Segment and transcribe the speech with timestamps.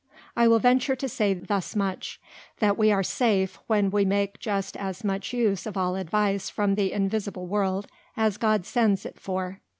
[0.35, 2.19] I will venture to say thus much,
[2.57, 6.73] That we are safe, when we make just as much use of all Advice from
[6.73, 7.85] the invisible World,
[8.17, 9.59] as God sends it for.